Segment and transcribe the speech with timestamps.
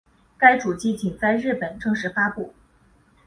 [0.35, 2.55] 该主机仅在日本正式发布。